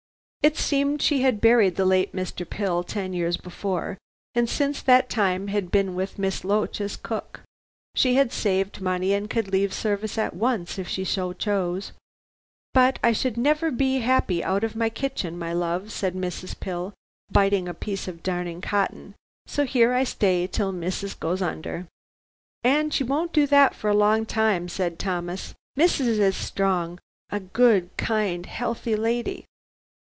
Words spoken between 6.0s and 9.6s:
Miss Loach as cook. She had saved money and could